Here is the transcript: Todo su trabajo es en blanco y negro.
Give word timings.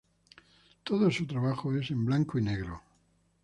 Todo 0.83 1.11
su 1.11 1.27
trabajo 1.27 1.75
es 1.75 1.91
en 1.91 2.03
blanco 2.05 2.39
y 2.39 2.41
negro. 2.41 2.81